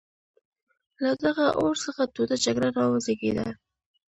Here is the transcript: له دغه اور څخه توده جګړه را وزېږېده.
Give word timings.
له 1.03 1.11
دغه 1.23 1.45
اور 1.61 1.73
څخه 1.83 2.03
توده 2.13 2.35
جګړه 2.45 2.69
را 2.77 2.85
وزېږېده. 2.91 3.47